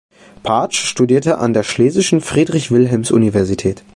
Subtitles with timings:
[0.41, 3.83] Partsch studierte an der Schlesischen Friedrich-Wilhelms-Universität.